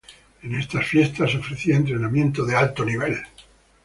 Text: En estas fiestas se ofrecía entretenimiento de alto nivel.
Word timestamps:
En 0.41 0.55
estas 0.55 0.87
fiestas 0.87 1.29
se 1.29 1.37
ofrecía 1.37 1.75
entretenimiento 1.75 2.43
de 2.43 2.55
alto 2.55 2.83
nivel. 2.83 3.19